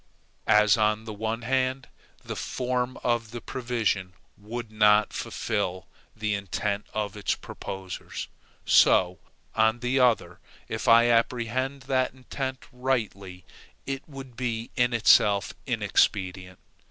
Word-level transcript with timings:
As, 0.47 0.77
on 0.77 1.05
the 1.05 1.13
one 1.13 1.43
hand, 1.43 1.87
the 2.25 2.35
form 2.35 2.97
of 3.03 3.29
the 3.29 3.39
provision 3.39 4.13
would 4.35 4.71
not 4.71 5.13
fulfil 5.13 5.85
the 6.15 6.33
intent 6.33 6.87
of 6.91 7.15
its 7.15 7.35
proposers, 7.35 8.27
so, 8.65 9.19
on 9.53 9.81
the 9.81 9.99
other, 9.99 10.39
if 10.67 10.87
I 10.87 11.07
apprehend 11.11 11.83
that 11.83 12.15
intent 12.15 12.65
rightly, 12.71 13.45
it 13.85 14.09
would 14.09 14.35
be 14.35 14.71
in 14.75 14.91
itself 14.91 15.53
inexpedient. 15.67 16.57